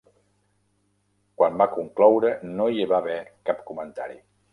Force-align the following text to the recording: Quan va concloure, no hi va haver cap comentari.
Quan 1.41 1.59
va 1.63 1.67
concloure, 1.73 2.31
no 2.55 2.67
hi 2.77 2.87
va 2.93 2.99
haver 3.03 3.19
cap 3.51 3.63
comentari. 3.69 4.19